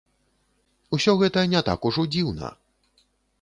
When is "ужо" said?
1.91-2.07